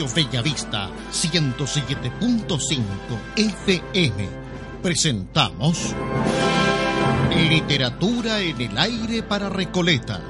[0.00, 2.80] Radio Bellavista 107.5
[3.36, 4.28] FM
[4.82, 5.94] presentamos
[7.50, 10.22] Literatura en el aire para Recoleta.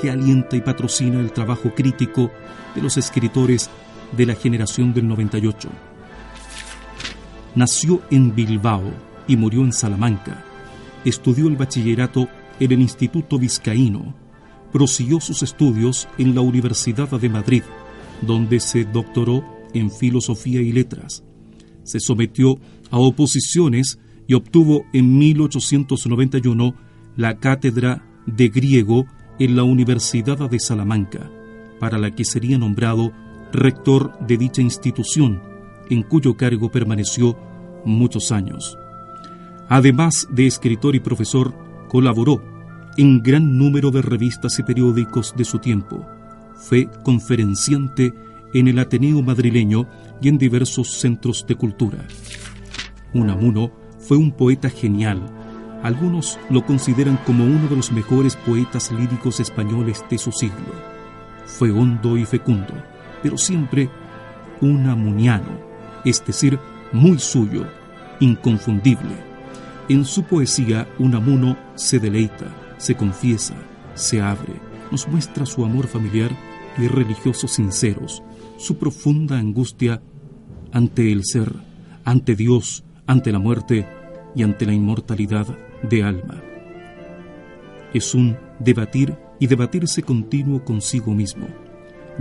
[0.00, 2.30] que alienta y patrocina el trabajo crítico
[2.76, 3.68] de los escritores
[4.16, 5.68] de la generación del 98.
[7.54, 8.92] Nació en Bilbao
[9.26, 10.44] y murió en Salamanca.
[11.04, 12.28] Estudió el bachillerato
[12.60, 14.14] en el Instituto Vizcaíno.
[14.72, 17.62] Prosiguió sus estudios en la Universidad de Madrid,
[18.22, 21.24] donde se doctoró en Filosofía y Letras.
[21.84, 22.58] Se sometió
[22.90, 26.74] a oposiciones y obtuvo en 1891
[27.16, 29.06] la cátedra de griego
[29.38, 31.30] en la Universidad de Salamanca,
[31.80, 33.12] para la que sería nombrado
[33.52, 35.42] rector de dicha institución,
[35.90, 37.36] en cuyo cargo permaneció
[37.84, 38.78] muchos años.
[39.68, 41.54] Además de escritor y profesor,
[41.88, 42.42] colaboró
[42.96, 46.06] en gran número de revistas y periódicos de su tiempo.
[46.56, 48.12] Fue conferenciante
[48.52, 49.86] en el Ateneo madrileño
[50.20, 52.04] y en diversos centros de cultura.
[53.14, 55.22] Unamuno fue un poeta genial.
[55.82, 60.74] Algunos lo consideran como uno de los mejores poetas líricos españoles de su siglo.
[61.46, 62.74] Fue hondo y fecundo
[63.22, 63.88] pero siempre
[64.60, 65.60] unamuniano,
[66.04, 66.58] es decir,
[66.92, 67.66] muy suyo,
[68.20, 69.28] inconfundible.
[69.88, 72.46] En su poesía, Unamuno se deleita,
[72.76, 73.54] se confiesa,
[73.94, 74.54] se abre,
[74.90, 76.30] nos muestra su amor familiar
[76.76, 78.22] y religioso sinceros,
[78.58, 80.02] su profunda angustia
[80.72, 81.52] ante el ser,
[82.04, 83.86] ante Dios, ante la muerte
[84.34, 85.46] y ante la inmortalidad
[85.82, 86.42] de alma.
[87.94, 91.46] Es un debatir y debatirse continuo consigo mismo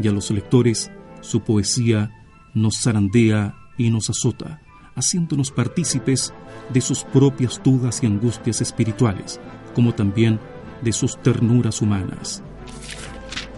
[0.01, 0.91] y a los lectores
[1.21, 2.11] su poesía
[2.53, 4.61] nos zarandea y nos azota,
[4.95, 6.33] haciéndonos partícipes
[6.73, 9.39] de sus propias dudas y angustias espirituales,
[9.75, 10.39] como también
[10.81, 12.43] de sus ternuras humanas.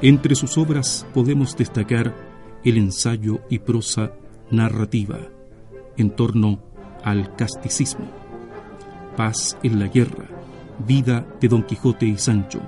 [0.02, 2.16] Entre sus obras podemos destacar
[2.64, 4.14] el ensayo y prosa
[4.52, 5.20] narrativa
[5.98, 6.62] en torno
[7.04, 8.10] al casticismo,
[9.16, 10.26] Paz en la guerra,
[10.88, 12.62] Vida de Don Quijote y Sancho,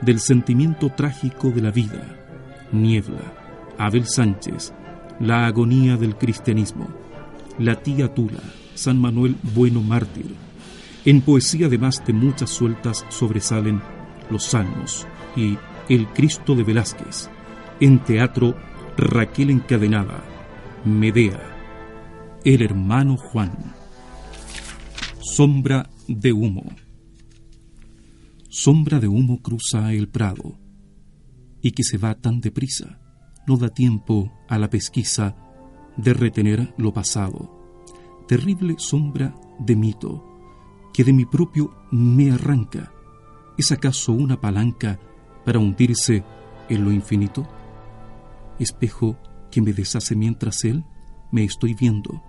[0.00, 2.25] del sentimiento trágico de la vida,
[2.72, 3.32] Niebla,
[3.78, 4.72] Abel Sánchez,
[5.20, 6.88] La agonía del cristianismo,
[7.58, 8.42] La tía Tula,
[8.74, 10.34] San Manuel Bueno Mártir.
[11.04, 13.80] En poesía, además de muchas sueltas, sobresalen
[14.30, 15.06] los Salmos
[15.36, 15.56] y
[15.88, 17.30] El Cristo de Velázquez.
[17.80, 18.56] En teatro,
[18.96, 20.24] Raquel Encadenada,
[20.84, 21.40] Medea,
[22.44, 23.74] El hermano Juan.
[25.20, 26.64] Sombra de humo.
[28.48, 30.65] Sombra de humo cruza el prado
[31.66, 33.00] y que se va tan deprisa,
[33.44, 35.34] no da tiempo a la pesquisa
[35.96, 37.50] de retener lo pasado.
[38.28, 40.24] Terrible sombra de mito
[40.94, 42.92] que de mi propio me arranca.
[43.58, 45.00] ¿Es acaso una palanca
[45.44, 46.22] para hundirse
[46.68, 47.48] en lo infinito?
[48.60, 49.18] Espejo
[49.50, 50.84] que me deshace mientras él
[51.32, 52.22] me estoy viendo.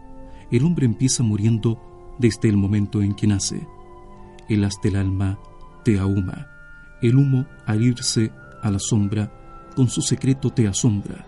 [0.50, 1.80] El hombre empieza muriendo
[2.18, 3.68] desde el momento en que nace.
[4.50, 5.38] El haz del alma
[5.86, 6.48] te ahuma.
[7.04, 8.32] El humo al irse
[8.62, 9.32] a la sombra,
[9.76, 11.26] con su secreto te asombra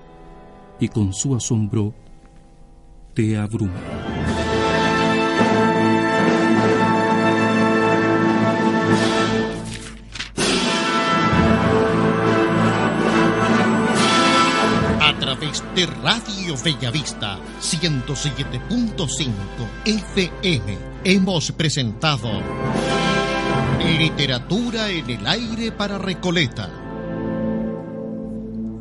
[0.79, 1.93] y con su asombro
[3.13, 3.79] te abruma.
[15.01, 19.31] A través de Radio Bellavista 107.5
[19.85, 22.29] FM hemos presentado
[23.97, 26.69] Literatura en el aire para Recoleta.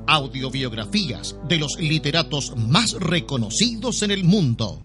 [0.08, 4.84] Audiobiografías de los literatos más reconocidos en el mundo.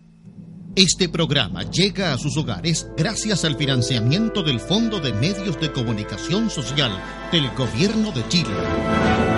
[0.75, 6.49] Este programa llega a sus hogares gracias al financiamiento del Fondo de Medios de Comunicación
[6.49, 6.91] Social
[7.31, 9.32] del Gobierno de Chile.